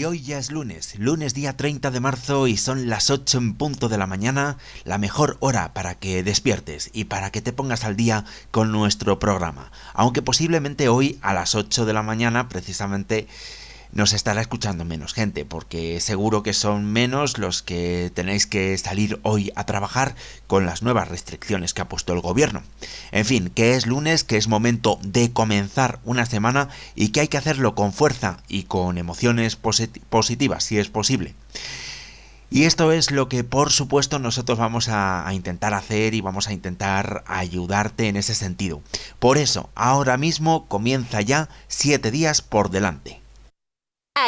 [0.00, 3.52] Y hoy ya es lunes, lunes día 30 de marzo y son las 8 en
[3.52, 7.84] punto de la mañana, la mejor hora para que despiertes y para que te pongas
[7.84, 9.70] al día con nuestro programa.
[9.92, 13.28] Aunque posiblemente hoy a las 8 de la mañana precisamente
[13.92, 19.18] nos estará escuchando menos gente, porque seguro que son menos los que tenéis que salir
[19.22, 20.14] hoy a trabajar
[20.46, 22.62] con las nuevas restricciones que ha puesto el gobierno.
[23.12, 27.28] En fin, que es lunes, que es momento de comenzar una semana y que hay
[27.28, 31.34] que hacerlo con fuerza y con emociones positivas, si es posible.
[32.52, 36.48] Y esto es lo que por supuesto nosotros vamos a, a, intentar hacer y vamos
[36.48, 38.82] a intentar ayudarte en ese sentido.
[39.20, 43.19] Por eso, ahora mismo comienza ya 7 días por delante.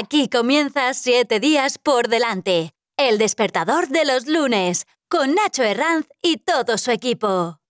[0.03, 2.75] Aquí comienza Siete días por delante.
[2.97, 7.62] El despertador de los lunes, con Nacho Herranz y todo su equipo.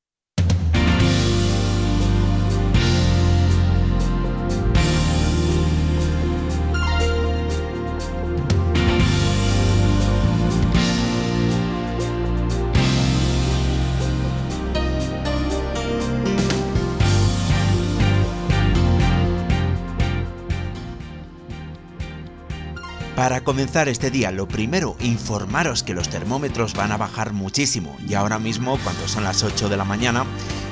[23.22, 28.14] Para comenzar este día, lo primero, informaros que los termómetros van a bajar muchísimo y
[28.14, 30.24] ahora mismo, cuando son las 8 de la mañana,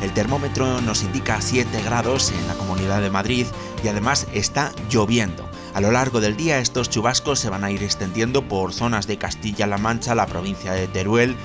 [0.02, 3.46] el termómetro nos indica 7 grados en la Comunidad de Madrid
[3.84, 5.48] y además está lloviendo.
[5.74, 9.16] A lo largo del día estos chubascos se van a ir extendiendo por zonas de
[9.16, 11.36] Castilla-La Mancha, la provincia de Teruel,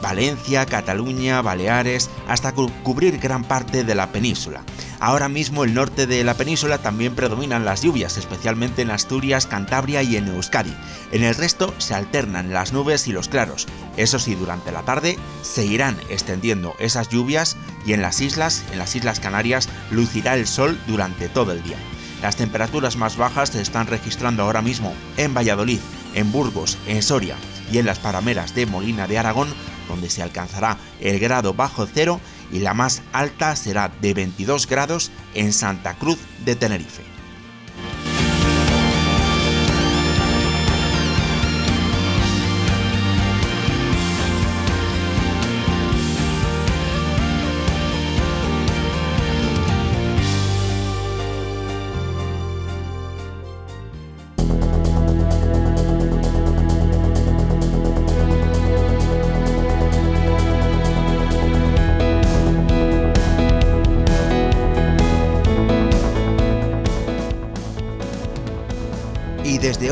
[0.00, 4.62] Valencia, Cataluña, Baleares, hasta cubrir gran parte de la península.
[5.00, 10.02] Ahora mismo el norte de la península también predominan las lluvias, especialmente en Asturias, Cantabria
[10.02, 10.76] y en Euskadi.
[11.10, 13.66] En el resto se alternan las nubes y los claros.
[13.96, 17.56] Eso sí, durante la tarde se irán extendiendo esas lluvias
[17.86, 21.78] y en las islas, en las Islas Canarias, lucirá el sol durante todo el día.
[22.20, 25.80] Las temperaturas más bajas se están registrando ahora mismo en Valladolid,
[26.14, 27.36] en Burgos, en Soria
[27.72, 29.48] y en las parameras de Molina de Aragón,
[29.88, 32.20] donde se alcanzará el grado bajo cero
[32.52, 37.09] y la más alta será de 22 grados en Santa Cruz de Tenerife.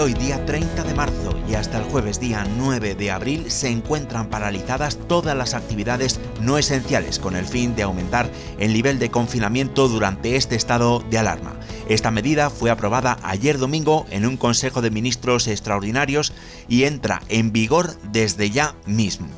[0.08, 4.30] Hoy, día 30 de marzo, y hasta el jueves, día 9 de abril, se encuentran
[4.30, 9.86] paralizadas todas las actividades no esenciales con el fin de aumentar el nivel de confinamiento
[9.86, 11.56] durante este estado de alarma.
[11.90, 16.32] Esta medida fue aprobada ayer domingo en un Consejo de Ministros extraordinarios
[16.68, 19.28] y entra en vigor desde ya mismo.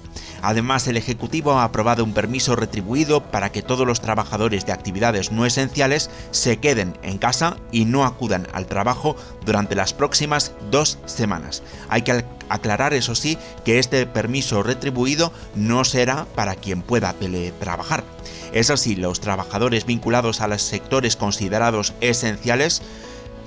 [0.43, 5.33] Además, el Ejecutivo ha aprobado un permiso retribuido para que todos los trabajadores de actividades
[5.33, 10.99] no esenciales se queden en casa y no acudan al trabajo durante las próximas dos
[11.07, 11.63] semanas.
[11.89, 18.05] Hay que aclarar, eso sí, que este permiso retribuido no será para quien pueda teletrabajar.
[18.53, 22.83] Eso sí, los trabajadores vinculados a los sectores considerados esenciales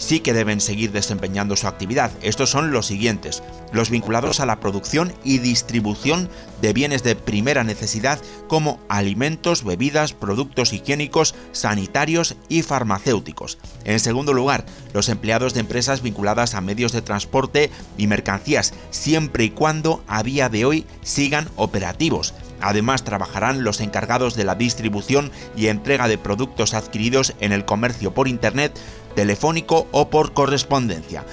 [0.04, 2.12] sí que deben seguir desempeñando su actividad.
[2.22, 3.42] Estos son los siguientes,
[3.72, 6.30] los vinculados a la producción y distribución
[6.62, 13.58] de bienes de primera necesidad como alimentos, bebidas, productos higiénicos, sanitarios y farmacéuticos.
[13.86, 19.46] En segundo lugar, los empleados de empresas vinculadas a medios de transporte y mercancías, siempre
[19.46, 22.34] y cuando a día de hoy sigan operativos.
[22.64, 28.14] Además, trabajarán los encargados de la distribución y entrega de productos adquiridos en el comercio
[28.14, 28.80] por Internet,
[29.14, 31.24] telefónico o por correspondencia.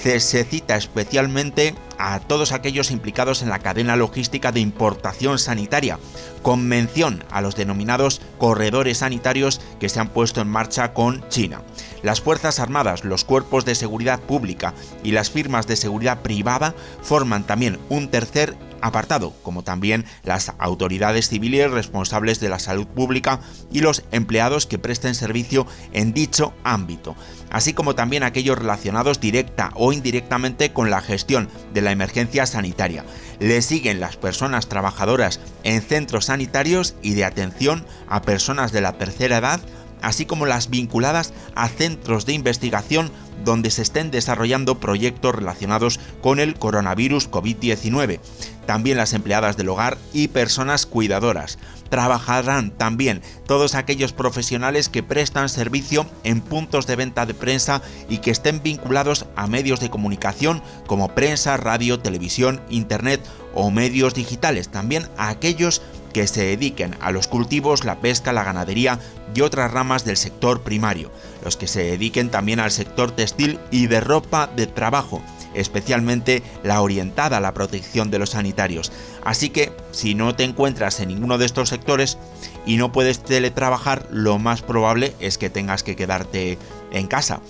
[0.00, 5.98] Se cita especialmente a todos aquellos implicados en la cadena logística de importación sanitaria,
[6.42, 11.60] con mención a los denominados corredores sanitarios que se han puesto en marcha con China.
[12.02, 14.72] Las Fuerzas Armadas, los cuerpos de seguridad pública
[15.04, 21.28] y las firmas de seguridad privada forman también un tercer apartado, como también las autoridades
[21.28, 27.16] civiles responsables de la salud pública y los empleados que presten servicio en dicho ámbito,
[27.50, 33.04] así como también aquellos relacionados directa o indirectamente con la gestión de la emergencia sanitaria.
[33.38, 38.98] Le siguen las personas trabajadoras en centros sanitarios y de atención a personas de la
[38.98, 39.60] tercera edad,
[40.02, 43.10] así como las vinculadas a centros de investigación
[43.44, 48.20] donde se estén desarrollando proyectos relacionados con el coronavirus COVID-19.
[48.66, 51.58] También las empleadas del hogar y personas cuidadoras.
[51.88, 58.18] Trabajarán también todos aquellos profesionales que prestan servicio en puntos de venta de prensa y
[58.18, 63.20] que estén vinculados a medios de comunicación como prensa, radio, televisión, internet
[63.54, 64.68] o medios digitales.
[64.68, 68.98] También a aquellos que se dediquen a los cultivos, la pesca, la ganadería
[69.34, 71.10] y otras ramas del sector primario,
[71.44, 75.22] los que se dediquen también al sector textil y de ropa de trabajo,
[75.54, 78.92] especialmente la orientada a la protección de los sanitarios.
[79.24, 82.18] Así que si no te encuentras en ninguno de estos sectores
[82.66, 86.58] y no puedes teletrabajar, lo más probable es que tengas que quedarte
[86.92, 87.40] en casa.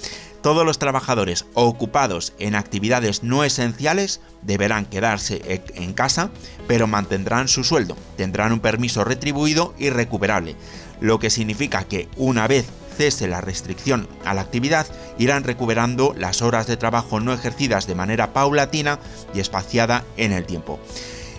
[0.42, 6.30] Todos los trabajadores ocupados en actividades no esenciales deberán quedarse en casa,
[6.66, 10.56] pero mantendrán su sueldo, tendrán un permiso retribuido y recuperable,
[11.00, 12.66] lo que significa que una vez
[12.96, 14.86] cese la restricción a la actividad,
[15.18, 18.98] irán recuperando las horas de trabajo no ejercidas de manera paulatina
[19.34, 20.78] y espaciada en el tiempo.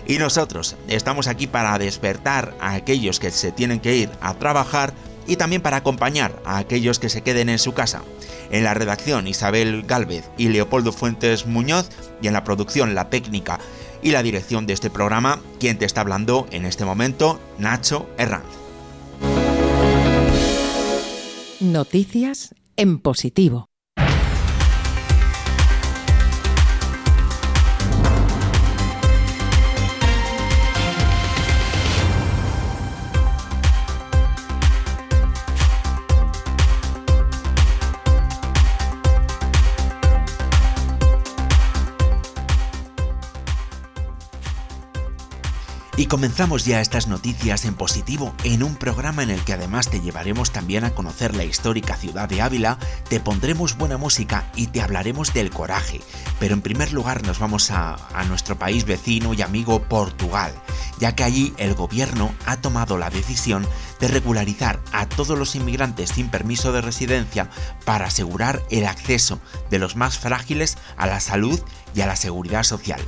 [0.06, 4.92] Y nosotros estamos aquí para despertar a aquellos que se tienen que ir a trabajar
[5.26, 8.02] y también para acompañar a aquellos que se queden en su casa.
[8.50, 11.88] En la redacción Isabel Galvez y Leopoldo Fuentes Muñoz
[12.20, 13.58] y en la producción, la técnica
[14.02, 18.44] y la dirección de este programa, quien te está hablando en este momento, Nacho Herranz.
[21.60, 23.71] Noticias en positivo.
[45.94, 50.00] Y comenzamos ya estas noticias en positivo en un programa en el que además te
[50.00, 52.78] llevaremos también a conocer la histórica ciudad de Ávila,
[53.10, 56.00] te pondremos buena música y te hablaremos del coraje.
[56.40, 60.54] Pero en primer lugar nos vamos a, nuestro país vecino y amigo Portugal,
[60.98, 63.66] ya que allí el gobierno ha tomado la decisión
[64.00, 67.50] de regularizar a todos los inmigrantes sin permiso de residencia
[67.84, 71.60] para asegurar el acceso de los más frágiles a la salud
[71.94, 73.00] y a la seguridad social.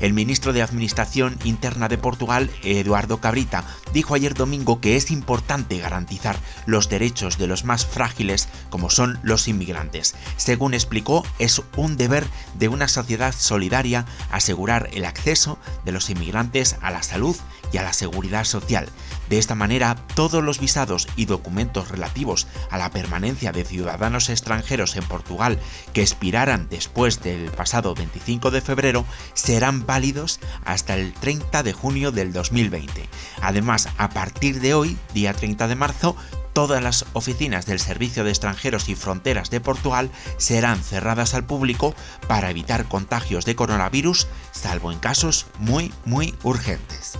[0.00, 5.78] El ministro de Administración Interna de Portugal, Eduardo Cabrita, dijo ayer domingo que es importante
[5.78, 10.14] garantizar los derechos de los más frágiles como son los inmigrantes.
[10.36, 16.76] Según explicó, es un deber de una sociedad solidaria asegurar el acceso de los inmigrantes
[16.82, 17.36] a la salud
[17.72, 18.88] y a la seguridad social.
[19.28, 24.96] De esta manera, todos los visados y documentos relativos a la permanencia de ciudadanos extranjeros
[24.96, 25.58] en Portugal
[25.92, 29.04] que expiraran después del pasado 25 de febrero
[29.34, 33.08] serán válidos hasta el 30 de junio del 2020.
[33.42, 36.16] Además, a partir de hoy, día 30 de marzo,
[36.52, 41.94] todas las oficinas del Servicio de Extranjeros y Fronteras de Portugal serán cerradas al público
[42.26, 47.18] para evitar contagios de coronavirus, salvo en casos muy, muy urgentes.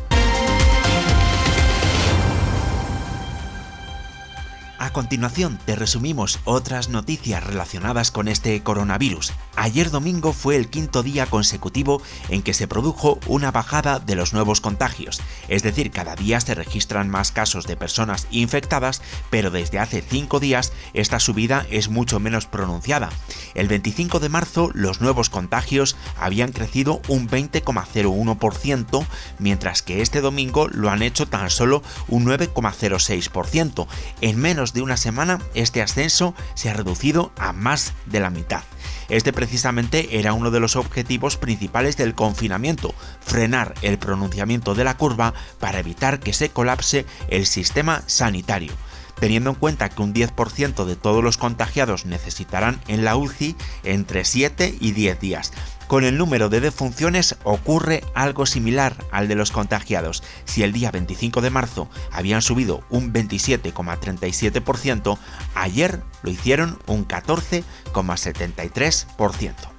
[4.80, 9.32] A continuación te resumimos otras noticias relacionadas con este coronavirus.
[9.56, 14.32] Ayer domingo fue el quinto día consecutivo en que se produjo una bajada de los
[14.34, 19.80] nuevos contagios, es decir, cada día se registran más casos de personas infectadas, pero desde
[19.80, 23.10] hace cinco días esta subida es mucho menos pronunciada.
[23.54, 29.06] El 25 de marzo los nuevos contagios habían crecido un 20,01%,
[29.40, 33.88] mientras que este domingo lo han hecho tan solo un 9,06%.
[34.20, 38.62] En menos de una semana, este ascenso se ha reducido a más de la mitad.
[39.08, 44.96] Este precisamente era uno de los objetivos principales del confinamiento, frenar el pronunciamiento de la
[44.96, 48.72] curva para evitar que se colapse el sistema sanitario
[49.18, 54.24] teniendo en cuenta que un 10% de todos los contagiados necesitarán en la UCI entre
[54.24, 55.52] 7 y 10 días.
[55.88, 60.22] Con el número de defunciones ocurre algo similar al de los contagiados.
[60.44, 65.16] Si el día 25 de marzo habían subido un 27,37%,
[65.54, 69.77] ayer lo hicieron un 14,73%.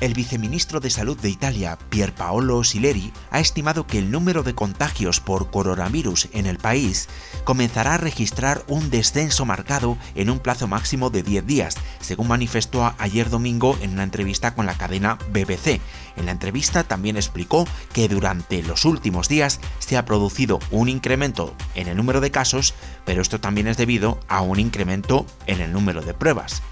[0.00, 5.20] El viceministro de Salud de Italia, Pierpaolo Sileri, ha estimado que el número de contagios
[5.20, 7.10] por coronavirus en el país
[7.44, 12.94] comenzará a registrar un descenso marcado en un plazo máximo de 10 días, según manifestó
[12.96, 15.82] ayer domingo en una entrevista con la cadena BBC.
[16.16, 21.54] En la entrevista también explicó que durante los últimos días se ha producido un incremento
[21.74, 22.72] en el número de casos,
[23.04, 26.62] pero esto también es debido a un incremento en el número de pruebas.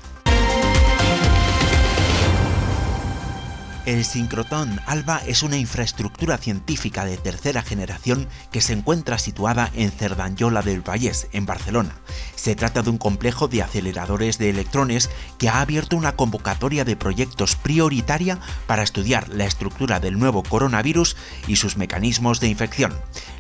[3.89, 9.91] El sincrotón ALBA es una infraestructura científica de tercera generación que se encuentra situada en
[9.91, 11.95] Cerdanyola del Vallès, en Barcelona.
[12.37, 16.97] Se trata de un complejo de aceleradores de electrones que ha abierto una convocatoria de
[16.97, 21.17] proyectos prioritaria para estudiar la estructura del nuevo coronavirus
[21.47, 22.93] y sus mecanismos de infección.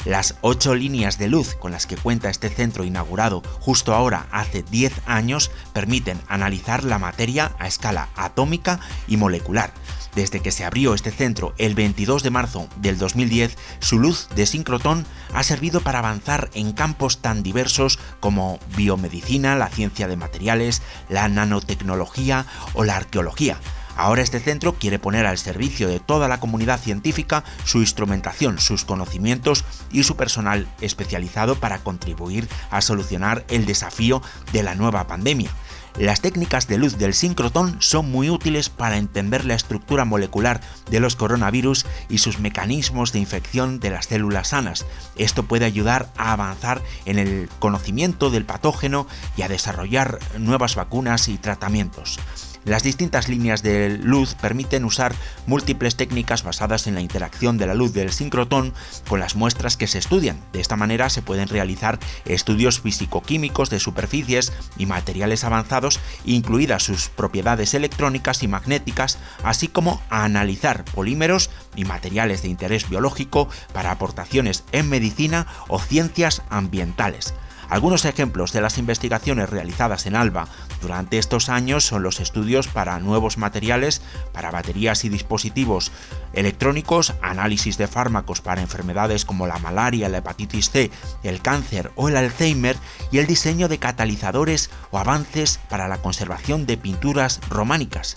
[0.06, 4.62] Las ocho líneas de luz con las que cuenta este centro inaugurado justo ahora hace
[4.62, 9.74] 10 años permiten analizar la materia a escala atómica y molecular.
[10.14, 14.46] Desde que se abrió este centro el 22 de marzo del 2010, su luz de
[14.46, 20.82] sincrotón ha servido para avanzar en campos tan diversos como biomedicina, la ciencia de materiales,
[21.08, 23.58] la nanotecnología o la arqueología.
[23.98, 28.84] Ahora este centro quiere poner al servicio de toda la comunidad científica su instrumentación, sus
[28.84, 34.22] conocimientos y su personal especializado para contribuir a solucionar el desafío
[34.52, 35.50] de la nueva pandemia.
[35.98, 41.00] Las técnicas de luz del sincrotón son muy útiles para entender la estructura molecular de
[41.00, 44.86] los coronavirus y sus mecanismos de infección de las células sanas.
[45.16, 51.26] Esto puede ayudar a avanzar en el conocimiento del patógeno y a desarrollar nuevas vacunas
[51.26, 52.20] y tratamientos.
[52.64, 55.14] Las distintas líneas de luz permiten usar
[55.46, 58.74] múltiples técnicas basadas en la interacción de la luz del sincrotón
[59.08, 60.40] con las muestras que se estudian.
[60.52, 67.08] De esta manera se pueden realizar estudios físico-químicos de superficies y materiales avanzados, incluidas sus
[67.08, 74.64] propiedades electrónicas y magnéticas, así como analizar polímeros y materiales de interés biológico para aportaciones
[74.72, 77.34] en medicina o ciencias ambientales.
[77.68, 80.48] Algunos ejemplos de las investigaciones realizadas en ALBA
[80.80, 84.00] durante estos años son los estudios para nuevos materiales,
[84.32, 85.92] para baterías y dispositivos
[86.32, 90.90] electrónicos, análisis de fármacos para enfermedades como la malaria, la hepatitis C,
[91.22, 92.76] el cáncer o el Alzheimer
[93.12, 98.16] y el diseño de catalizadores o avances para la conservación de pinturas románicas.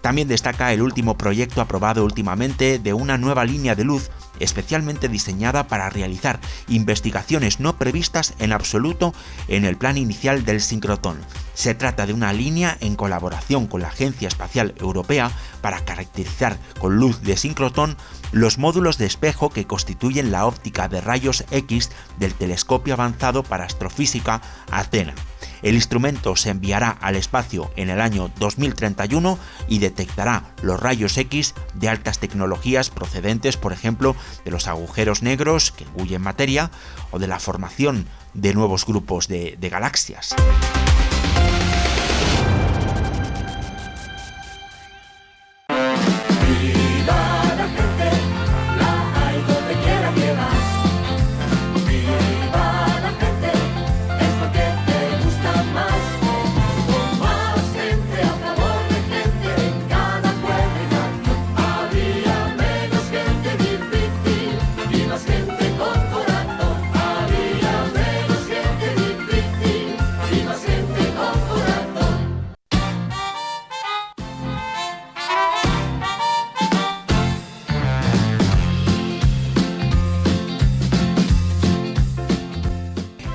[0.00, 4.10] También destaca el último proyecto aprobado últimamente de una nueva línea de luz
[4.42, 9.14] especialmente diseñada para realizar investigaciones no previstas en absoluto
[9.48, 11.18] en el plan inicial del sincrotón.
[11.54, 15.30] Se trata de una línea en colaboración con la Agencia Espacial Europea
[15.60, 17.96] para caracterizar con luz de sincrotón
[18.32, 23.64] los módulos de espejo que constituyen la óptica de rayos X del telescopio avanzado para
[23.64, 25.14] astrofísica Athena.
[25.62, 29.38] El instrumento se enviará al espacio en el año 2031
[29.68, 35.72] y detectará los rayos X de altas tecnologías procedentes, por ejemplo, de los agujeros negros
[35.72, 36.70] que engullen materia
[37.10, 40.34] o de la formación de nuevos grupos de, de galaxias.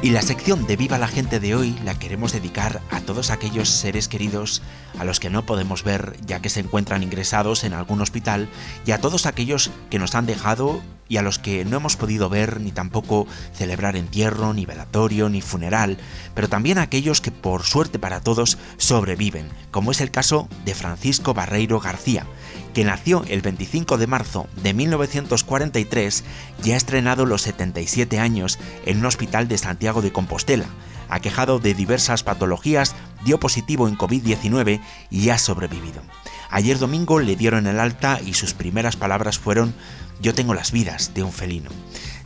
[0.08, 3.68] Y la sección de Viva la gente de hoy la queremos dedicar a todos aquellos
[3.68, 4.62] seres queridos
[4.98, 8.48] a los que no podemos ver ya que se encuentran ingresados en algún hospital
[8.86, 12.30] y a todos aquellos que nos han dejado y a los que no hemos podido
[12.30, 15.98] ver ni tampoco celebrar entierro, ni velatorio, ni funeral,
[16.34, 20.74] pero también a aquellos que por suerte para todos sobreviven, como es el caso de
[20.74, 22.26] Francisco Barreiro García,
[22.74, 26.24] que nació el 25 de marzo de 1943,
[26.64, 30.66] ya ha estrenado los 77 años en un hospital de Santiago de Compostela.
[31.10, 36.02] Aquejado de diversas patologías, dio positivo en COVID-19 y ha sobrevivido.
[36.50, 39.74] Ayer domingo le dieron el alta y sus primeras palabras fueron
[40.22, 41.70] Yo tengo las vidas de un felino.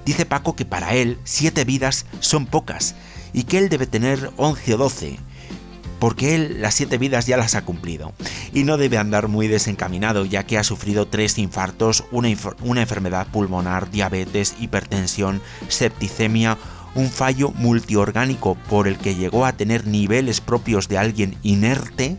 [0.05, 2.95] Dice Paco que para él siete vidas son pocas
[3.33, 5.19] y que él debe tener 11 o 12
[6.01, 8.11] porque él las siete vidas ya las ha cumplido
[8.53, 13.91] y no debe andar muy desencaminado ya que ha sufrido tres infartos, una, enfermedad pulmonar,
[13.91, 16.57] diabetes, hipertensión, septicemia,
[16.95, 22.17] un fallo multiorgánico por el que llegó a tener niveles propios de alguien inerte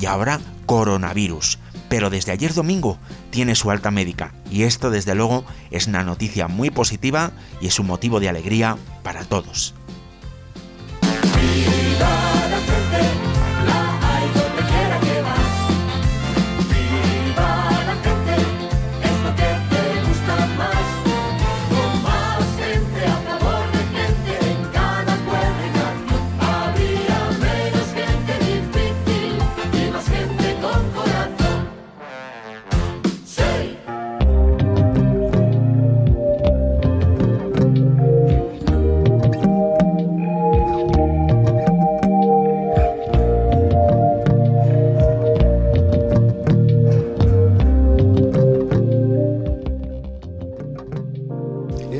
[0.00, 1.58] y ahora coronavirus.
[1.88, 2.98] Pero desde ayer domingo
[3.30, 7.80] tiene su alta médica y esto desde luego es una noticia muy positiva y es
[7.80, 9.74] un motivo de alegría para todos.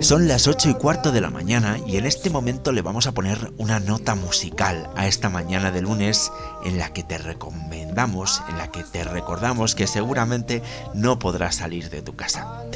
[0.05, 3.13] Son las 8 y cuarto de la mañana y en este momento le vamos a
[3.13, 6.31] poner una nota musical a esta mañana de lunes
[6.63, 11.89] en la que te recomendamos, en la que te recordamos que seguramente no podrás salir
[11.89, 12.67] de tu casa.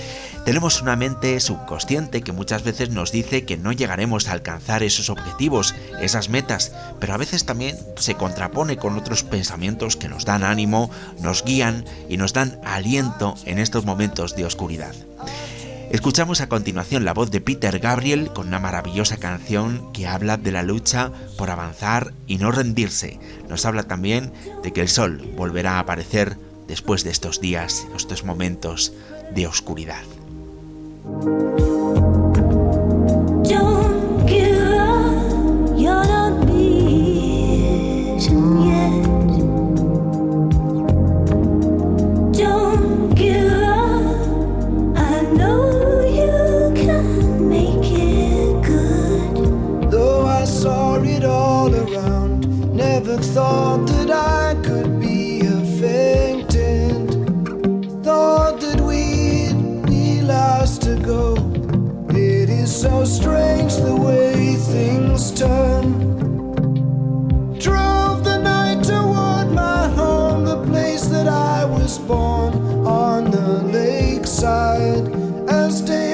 [0.47, 5.11] Tenemos una mente subconsciente que muchas veces nos dice que no llegaremos a alcanzar esos
[5.11, 10.45] objetivos, esas metas, pero a veces también se contrapone con otros pensamientos que nos dan
[10.45, 14.95] ánimo, nos guían y nos dan aliento en estos momentos de oscuridad.
[15.91, 20.53] Escuchamos a continuación la voz de Peter Gabriel con una maravillosa canción que habla de
[20.53, 23.19] la lucha por avanzar y no rendirse.
[23.49, 28.23] Nos habla también de que el sol volverá a aparecer después de estos días, estos
[28.23, 28.93] momentos
[29.35, 30.05] de oscuridad.
[33.49, 33.78] thought
[75.71, 76.08] Stay.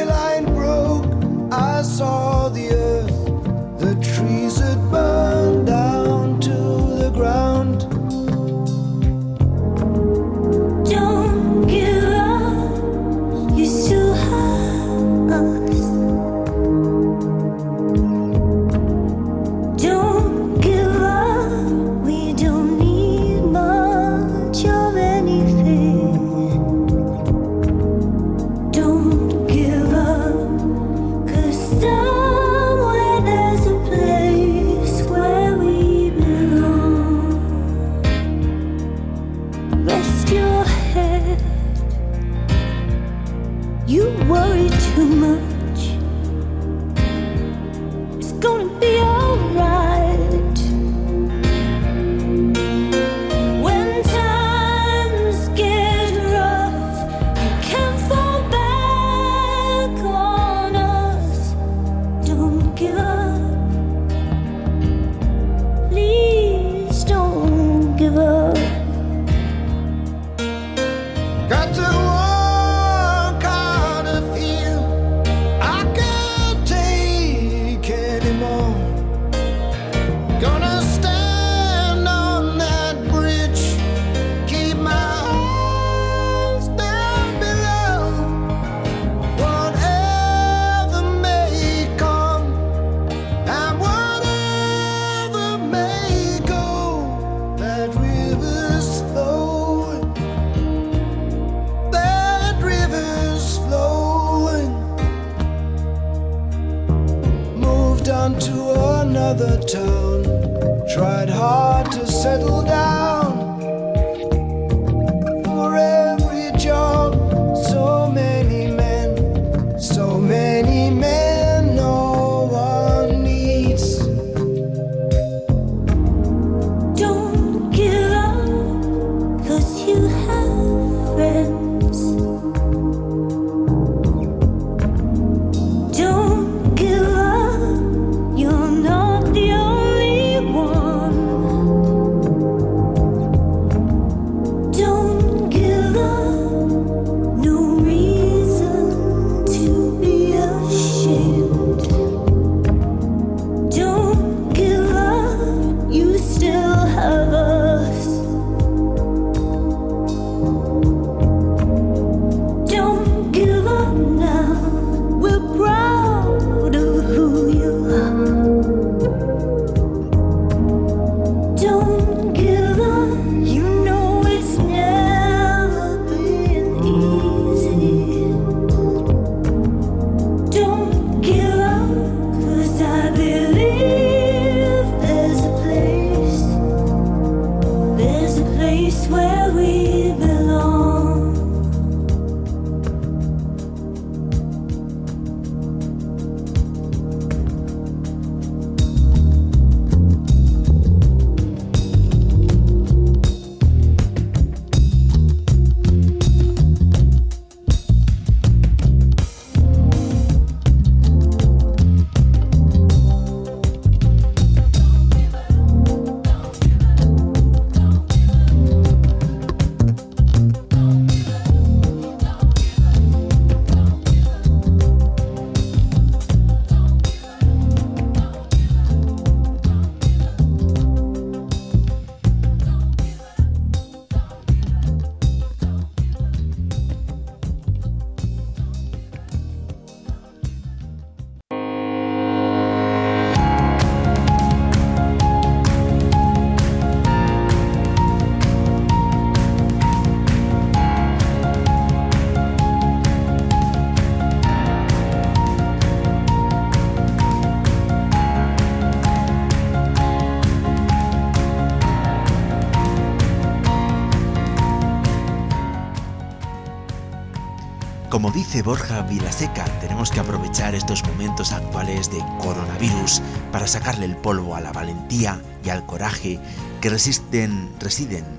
[268.64, 273.20] Borja Vilaseca, tenemos que aprovechar estos momentos actuales de coronavirus
[273.53, 276.40] para sacarle el polvo a la valentía y al coraje
[276.81, 277.70] que residen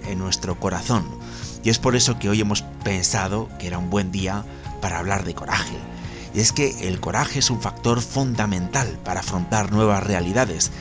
[0.08, 1.06] en nuestro corazón.
[1.64, 4.44] Y es por eso que hoy hemos pensado que era un buen día
[4.82, 5.78] para hablar de coraje.
[6.34, 10.72] Y es que el coraje es un factor fundamental para afrontar nuevas realidades,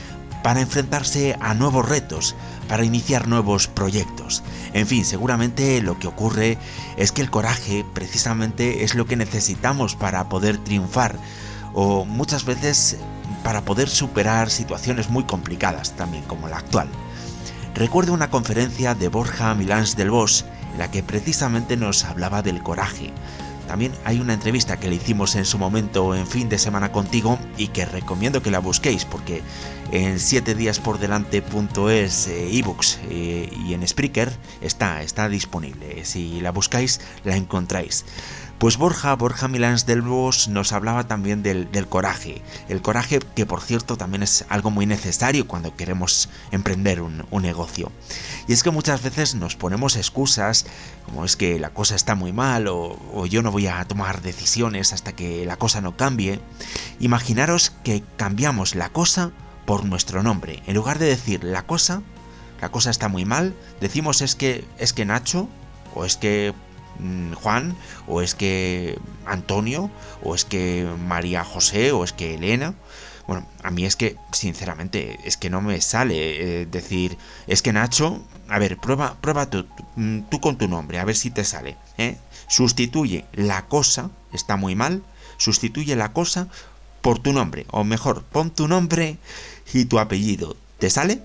[0.45, 2.35] para enfrentarse a nuevos retos,
[2.67, 4.43] para iniciar nuevos proyectos.
[4.73, 6.59] En fin, seguramente lo que ocurre
[6.97, 11.17] es que el coraje precisamente es lo que necesitamos para poder triunfar
[11.73, 12.97] o muchas veces
[13.43, 16.89] para poder superar situaciones muy complicadas también como la actual.
[17.73, 22.61] Recuerdo una conferencia de Borja Milans del Bosch en la que precisamente nos hablaba del
[22.61, 23.11] coraje,
[23.67, 27.39] también hay una entrevista que le hicimos en su momento en fin de semana contigo
[27.57, 29.41] y que recomiendo que la busquéis porque
[29.91, 36.03] en 7 días por delante.es eh, ebooks eh, y en Spreaker está, está disponible.
[36.05, 38.05] Si la buscáis la encontráis.
[38.57, 42.41] Pues Borja, Borja Milans del Bos nos hablaba también del, coraje.
[42.69, 47.91] El coraje que por cierto también es algo muy necesario cuando queremos emprender un, negocio.
[48.47, 50.65] Y es que muchas veces nos ponemos excusas
[51.05, 54.21] como es que la cosa está muy mal o, o yo no voy a tomar
[54.21, 56.39] decisiones hasta que la cosa no cambie.
[57.01, 59.33] Imaginaros que cambiamos la cosa
[59.65, 60.61] por nuestro nombre.
[60.67, 62.01] En lugar de decir la cosa,
[62.61, 65.47] la cosa está muy mal, decimos es que es que Nacho
[65.93, 66.53] o es que
[66.99, 67.75] Mm, Juan,
[68.07, 69.89] o es que Antonio,
[70.23, 72.75] o es que María José, o es que Elena.
[73.27, 77.73] Bueno, a mí es que, sinceramente, es que no me sale eh, decir, es que
[77.73, 81.43] Nacho, a ver, prueba, prueba tú, mm, tú, con tu nombre, a ver si te
[81.43, 81.75] sale.
[81.97, 82.17] ¿eh?
[82.47, 85.03] Sustituye la cosa, está muy mal,
[85.37, 86.47] sustituye la cosa
[87.05, 89.17] por tu nombre, o mejor, pon tu nombre
[89.71, 90.57] y tu apellido.
[90.79, 91.21] ¿Te sale?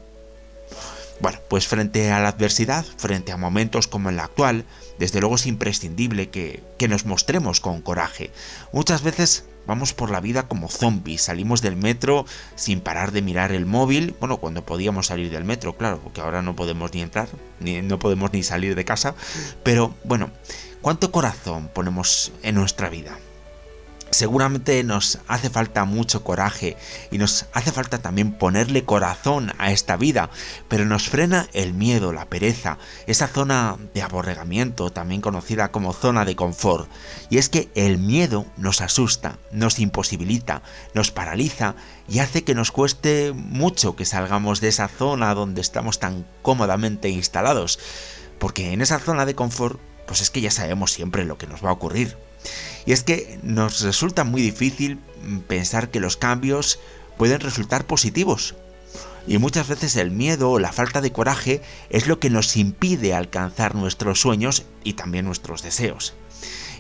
[1.23, 4.67] Bueno, pues frente a la adversidad, frente a momentos como el actual,
[4.99, 8.31] desde luego es imprescindible que, nos mostremos con coraje.
[8.75, 13.51] Muchas veces vamos por la vida como zombies, salimos del metro sin parar de mirar
[13.51, 17.29] el móvil, bueno, cuando podíamos salir del metro, claro, porque ahora no podemos ni entrar,
[17.59, 19.15] ni, no podemos ni salir de casa,
[19.63, 20.29] pero bueno,
[20.83, 23.17] ¿cuánto corazón ponemos en nuestra vida?
[24.11, 26.77] Seguramente nos hace falta mucho coraje
[27.13, 30.31] y nos hace falta también ponerle corazón a esta vida,
[30.69, 36.25] pero nos frena el miedo, la pereza, esa zona de aborregamiento, también conocida como zona
[36.25, 36.91] de confort.
[37.31, 41.77] Y es que el miedo nos asusta, nos imposibilita, nos paraliza
[42.09, 47.11] y hace que nos cueste mucho que salgamos de esa zona donde estamos tan cómodamente
[47.11, 47.79] instalados,
[48.41, 51.65] porque en esa zona de confort, pues es que ya sabemos siempre lo que nos
[51.65, 52.17] va a ocurrir.
[52.91, 54.99] Y es que nos resulta muy difícil
[55.47, 56.81] pensar que los cambios
[57.19, 58.57] pueden resultar positivos.
[59.29, 63.15] Y muchas veces el miedo o la falta de coraje es lo que nos impide
[63.15, 66.15] alcanzar nuestros sueños y también nuestros deseos.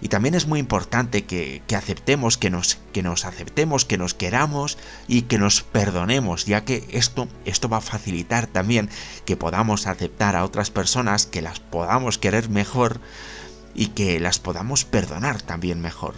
[0.00, 4.78] Y también es muy importante que, aceptemos, que nos, que nos aceptemos, que nos queramos
[5.06, 8.90] y que nos perdonemos, ya que esto, esto va a facilitar también
[9.24, 13.00] que podamos aceptar a otras personas, que las podamos querer mejor
[13.74, 16.14] y que las podamos perdonar también mejor.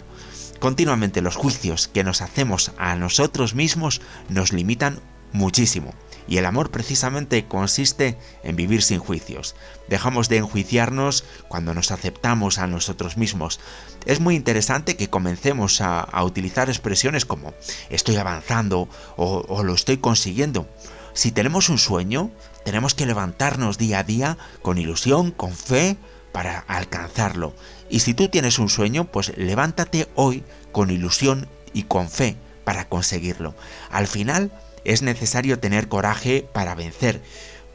[0.59, 5.01] Continuamente los juicios que nos hacemos a nosotros mismos nos limitan
[5.33, 5.93] muchísimo.
[6.25, 9.55] Y el amor precisamente consiste en vivir sin juicios.
[9.89, 13.59] Dejamos de enjuiciarnos cuando nos aceptamos a nosotros mismos.
[14.05, 17.53] Es muy interesante que comencemos a, utilizar expresiones como
[17.89, 18.87] estoy avanzando
[19.17, 20.67] o, lo estoy consiguiendo.
[21.13, 22.31] Si tenemos un sueño,
[22.63, 25.97] tenemos que levantarnos día a día con ilusión, con fe,
[26.33, 27.55] para alcanzarlo.
[27.89, 30.43] Y si tú tienes un sueño, pues levántate hoy
[30.73, 33.55] con ilusión y con fe para conseguirlo.
[33.89, 34.51] Al final
[34.83, 37.21] es necesario tener coraje para vencer,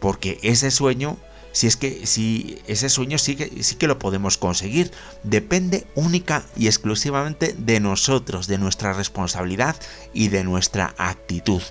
[0.00, 1.16] porque ese sueño,
[1.52, 4.90] si es que si ese sueño sí que, sí que lo podemos conseguir,
[5.22, 9.76] depende única y exclusivamente de nosotros, de nuestra responsabilidad
[10.12, 11.62] y de nuestra actitud.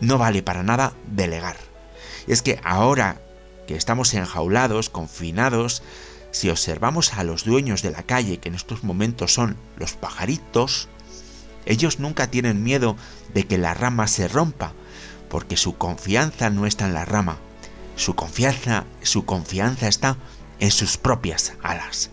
[0.00, 1.56] No vale para nada delegar.
[2.26, 3.20] Es que ahora
[3.70, 5.84] que estamos enjaulados, confinados,
[6.32, 10.88] si observamos a los dueños de la calle, que en estos momentos son los pajaritos,
[11.66, 12.96] ellos nunca tienen miedo
[13.32, 14.72] de que la rama se rompa,
[15.28, 17.38] porque su confianza no está en la rama,
[17.94, 20.16] su confianza, su confianza está
[20.58, 22.10] en sus propias alas.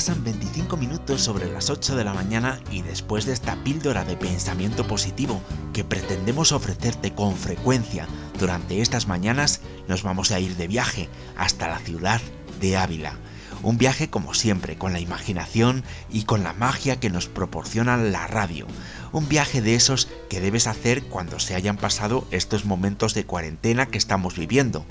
[0.00, 4.16] Pasan 25 minutos sobre las 8 de la mañana y después de esta píldora de
[4.16, 5.42] pensamiento positivo
[5.74, 8.08] que pretendemos ofrecerte con frecuencia
[8.38, 12.22] durante estas mañanas, nos vamos a ir de viaje hasta la ciudad
[12.62, 13.18] de Ávila.
[13.62, 18.26] Un viaje como siempre, con la imaginación y con la magia que nos proporciona la
[18.26, 18.66] radio.
[19.12, 23.84] Un viaje de esos que debes hacer cuando se hayan pasado estos momentos de cuarentena
[23.84, 24.86] que estamos viviendo.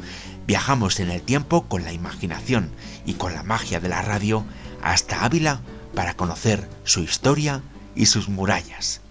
[0.45, 2.69] Viajamos en el tiempo con la imaginación
[3.07, 4.45] y con la magia de la radio
[4.81, 5.61] hasta Ávila
[5.93, 7.61] para conocer su historia
[7.95, 9.01] y sus murallas.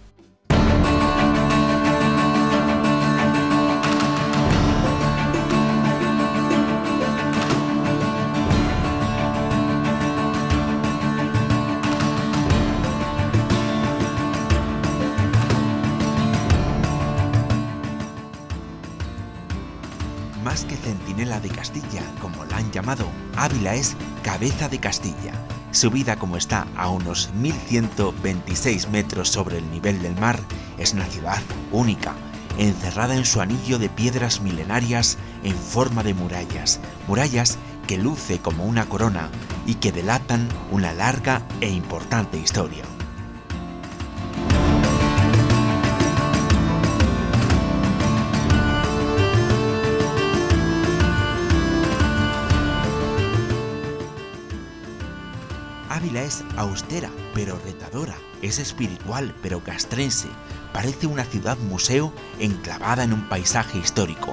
[20.42, 25.32] Más que centinela de Castilla, como la han llamado, Ávila es cabeza de Castilla
[25.70, 30.40] su vida como está a unos 1126 metros sobre el nivel del mar
[30.78, 31.40] es una ciudad
[31.72, 32.14] única,
[32.56, 38.64] encerrada en su anillo de piedras milenarias en forma de murallas, murallas que luce como
[38.64, 39.30] una corona
[39.66, 42.97] y que delatan una larga e importante historia.
[55.98, 58.14] Ávila es austera, pero retadora.
[58.40, 60.28] Es espiritual, pero castrense.
[60.72, 64.32] Parece una ciudad museo enclavada en un paisaje histórico.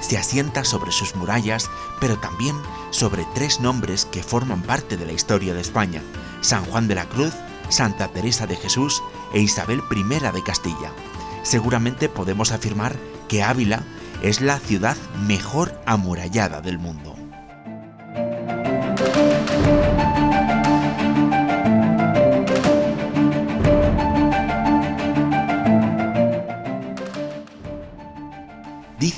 [0.00, 1.68] Se asienta sobre sus murallas,
[2.00, 2.56] pero también
[2.92, 6.00] sobre tres nombres que forman parte de la historia de España.
[6.40, 7.34] San Juan de la Cruz,
[7.68, 9.02] Santa Teresa de Jesús
[9.34, 10.94] e Isabel I de Castilla.
[11.42, 12.96] Seguramente podemos afirmar
[13.28, 13.82] que Ávila
[14.22, 14.96] es la ciudad
[15.26, 17.11] mejor amurallada del mundo.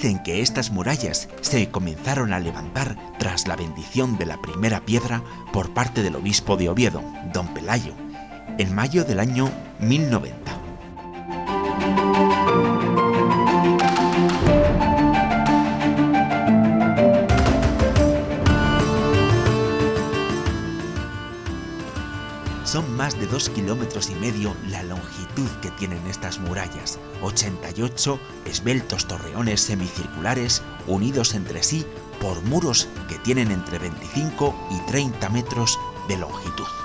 [0.05, 5.23] Dicen que estas murallas se comenzaron a levantar tras la bendición de la primera piedra
[5.51, 7.95] por parte del obispo de Oviedo, don Pelayo,
[8.59, 10.63] en mayo del año 1090.
[23.05, 29.61] Más de dos kilómetros y medio la longitud que tienen estas murallas, 88 esbeltos torreones
[29.61, 31.85] semicirculares unidos entre sí
[32.19, 36.84] por muros que tienen entre 25 y 30 metros de longitud.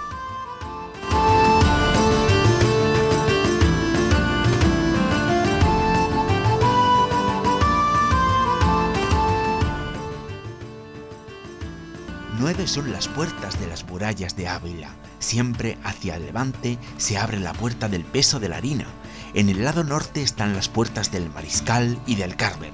[12.51, 14.89] Nueve son las puertas de las murallas de Ávila.
[15.19, 18.87] Siempre hacia el levante se abre la puerta del peso de la harina.
[19.35, 22.73] En el lado norte están las puertas del Mariscal y del Carmen.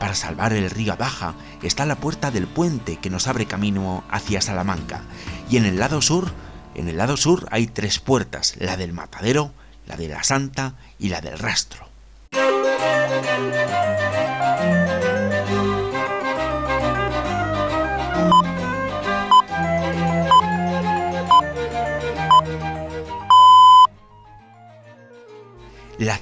[0.00, 4.40] Para salvar el río Baja está la puerta del puente que nos abre camino hacia
[4.40, 5.02] Salamanca.
[5.48, 6.32] Y en el lado sur,
[6.74, 9.52] en el lado sur hay tres puertas, la del Matadero,
[9.86, 11.91] la de la Santa y la del Rastro.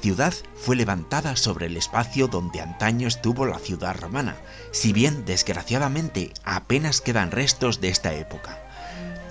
[0.00, 4.36] Ciudad fue levantada sobre el espacio donde antaño estuvo la ciudad romana,
[4.72, 8.58] si bien desgraciadamente apenas quedan restos de esta época.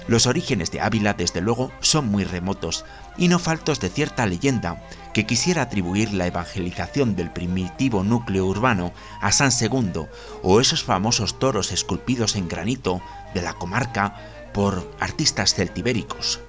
[0.08, 2.84] Los orígenes de Ávila, desde luego, son muy remotos
[3.18, 4.82] y no faltos de cierta leyenda
[5.14, 10.06] que quisiera atribuir la evangelización del primitivo núcleo urbano a San II
[10.42, 13.02] o esos famosos toros esculpidos en granito
[13.36, 14.16] de la comarca
[14.52, 16.40] por artistas celtibéricos.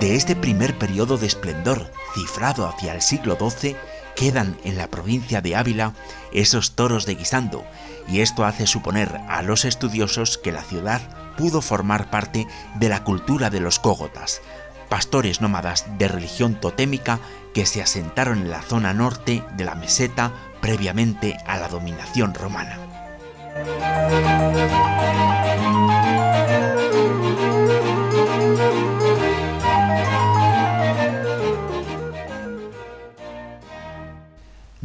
[0.00, 3.76] De este primer periodo de esplendor, cifrado hacia el siglo XII,
[4.16, 5.92] quedan en la provincia de Ávila
[6.32, 7.64] esos toros de guisando,
[8.08, 11.02] y esto hace suponer a los estudiosos que la ciudad
[11.36, 14.40] pudo formar parte de la cultura de los cógotas,
[14.88, 17.20] pastores nómadas de religión totémica
[17.52, 20.32] que se asentaron en la zona norte de la meseta
[20.62, 22.78] previamente a la dominación romana.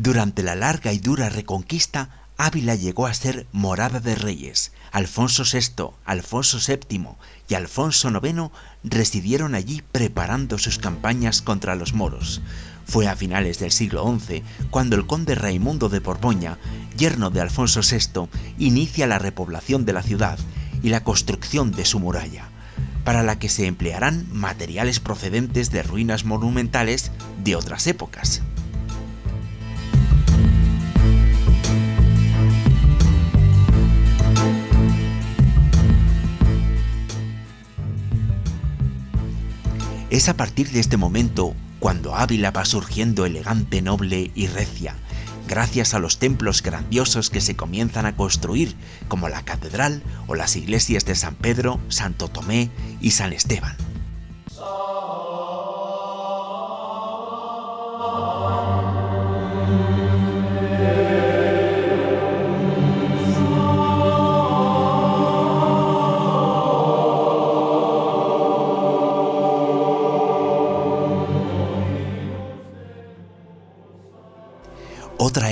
[0.05, 4.71] Durante la larga y dura reconquista, Ávila llegó a ser morada de reyes.
[4.91, 7.07] Alfonso VI, Alfonso VII
[7.49, 8.51] y Alfonso IX
[8.83, 12.43] residieron allí preparando sus campañas contra los moros.
[12.85, 16.59] Fue a finales del siglo XI cuando el conde Raimundo de Borgoña,
[16.95, 20.37] yerno de Alfonso VI, inicia la repoblación de la ciudad
[20.83, 22.49] y la construcción de su muralla,
[23.05, 27.11] para la que se emplearán materiales procedentes de ruinas monumentales
[27.43, 28.43] de otras épocas.
[40.15, 44.95] Es a partir de este momento cuando Ávila va surgiendo elegante, noble y recia,
[45.45, 48.77] gracias a los templos grandiosos que se comienzan a construir,
[49.09, 52.69] como la catedral o las iglesias de San Pedro, Santo Tomé
[53.01, 53.75] y San Esteban.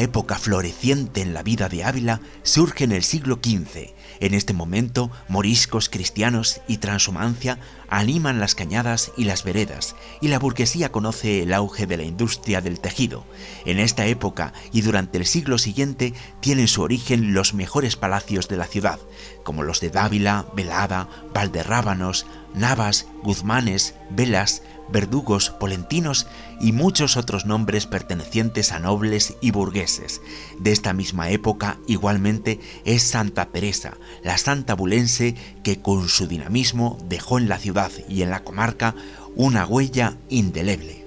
[0.04, 3.94] Época floreciente en la vida de Ávila surge en el siglo XV.
[4.20, 7.58] En este momento, moriscos cristianos y transhumancia
[7.90, 12.62] animan las cañadas y las veredas, y la burguesía conoce el auge de la industria
[12.62, 13.26] del tejido.
[13.66, 18.58] En esta época y durante el siglo siguiente tienen su origen los mejores palacios de
[18.58, 19.00] la ciudad,
[19.44, 24.64] como los de Dávila, Velada, Valderrábanos, Navas, Guzmanes, Velas,
[24.94, 26.28] verdugos, polentinos
[26.62, 30.22] y muchos otros nombres pertenecientes a nobles y burgueses.
[30.60, 36.98] De esta misma época, igualmente, es Santa Teresa, la santa bulense que con su dinamismo
[37.10, 38.96] dejó en la ciudad y en la comarca
[39.36, 41.04] una huella indeleble.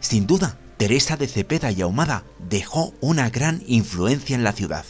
[0.00, 4.86] Sin duda, Teresa de Cepeda y Ahumada dejó una gran influencia en la ciudad.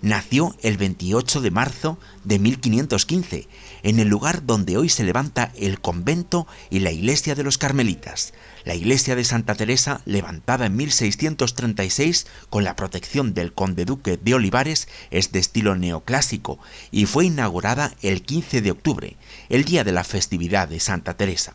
[0.00, 3.48] Nació el 28 de marzo de 1515,
[3.82, 8.34] en el lugar donde hoy se levanta el convento y la iglesia de los Carmelitas.
[8.64, 14.34] La iglesia de Santa Teresa, levantada en 1636 con la protección del conde duque de
[14.34, 16.60] Olivares, es de estilo neoclásico
[16.92, 19.16] y fue inaugurada el 15 de octubre,
[19.48, 21.54] el día de la festividad de Santa Teresa.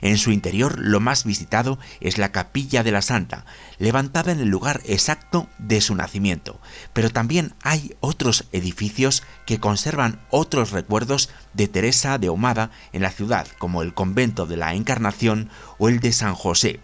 [0.00, 3.44] En su interior lo más visitado es la capilla de la Santa,
[3.78, 6.60] levantada en el lugar exacto de su nacimiento,
[6.92, 13.10] pero también hay otros edificios que conservan otros recuerdos de Teresa de Ahumada en la
[13.10, 16.80] ciudad, como el convento de la Encarnación o el de San José,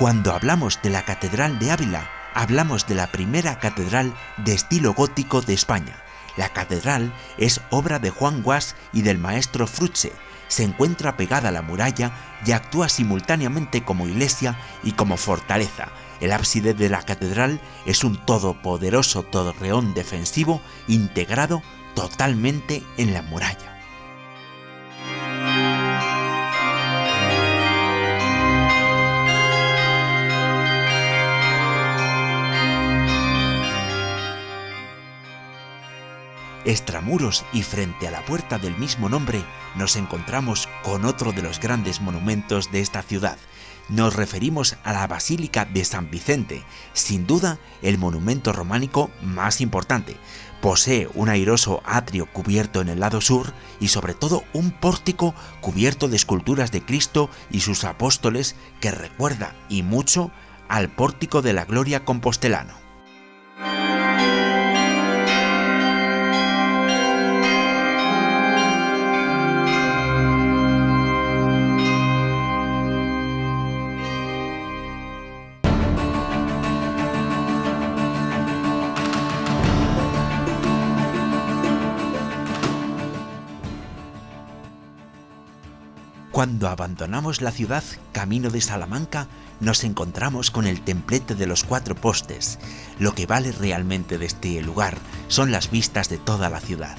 [0.00, 5.42] Cuando hablamos de la Catedral de Ávila, hablamos de la primera catedral de estilo gótico
[5.42, 6.02] de España.
[6.38, 10.10] La catedral es obra de Juan Guas y del maestro Fruche.
[10.48, 12.12] Se encuentra pegada a la muralla
[12.46, 15.88] y actúa simultáneamente como iglesia y como fortaleza.
[16.22, 21.62] El ábside de la catedral es un todopoderoso torreón defensivo integrado
[21.94, 23.79] totalmente en la muralla.
[36.70, 39.42] Extramuros y frente a la puerta del mismo nombre
[39.74, 43.38] nos encontramos con otro de los grandes monumentos de esta ciudad.
[43.88, 46.62] Nos referimos a la Basílica de San Vicente,
[46.92, 50.16] sin duda el monumento románico más importante.
[50.62, 56.06] Posee un airoso atrio cubierto en el lado sur y sobre todo un pórtico cubierto
[56.06, 60.30] de esculturas de Cristo y sus apóstoles que recuerda y mucho
[60.68, 62.89] al pórtico de la Gloria compostelano.
[86.40, 89.26] Cuando abandonamos la ciudad camino de Salamanca,
[89.60, 92.58] nos encontramos con el templete de los cuatro postes.
[92.98, 94.96] Lo que vale realmente de este lugar
[95.28, 96.96] son las vistas de toda la ciudad,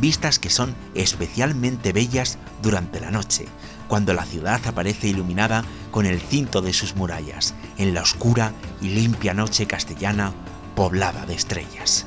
[0.00, 3.46] vistas que son especialmente bellas durante la noche,
[3.86, 5.62] cuando la ciudad aparece iluminada
[5.92, 10.32] con el cinto de sus murallas, en la oscura y limpia noche castellana
[10.74, 12.06] poblada de estrellas.